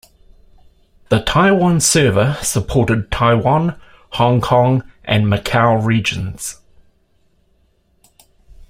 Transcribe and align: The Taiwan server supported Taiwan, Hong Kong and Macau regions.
The 1.09 1.19
Taiwan 1.19 1.79
server 1.79 2.35
supported 2.41 3.11
Taiwan, 3.11 3.79
Hong 4.13 4.41
Kong 4.41 4.83
and 5.03 5.25
Macau 5.27 5.79
regions. 5.85 6.57